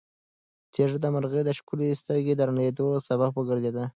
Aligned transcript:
تیږه 0.73 0.97
د 1.01 1.05
مرغۍ 1.13 1.41
د 1.45 1.49
ښکلې 1.57 1.99
سترګې 2.01 2.33
د 2.35 2.41
ړندېدو 2.49 2.87
سبب 3.07 3.31
وګرځېده. 3.35 3.85